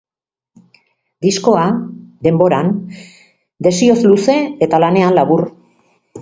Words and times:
Diskoa, 1.25 1.65
denboran, 2.27 2.71
desioz 3.69 3.99
luze 4.13 4.39
eta 4.69 4.81
lanean 4.87 5.21
labur. 5.21 5.47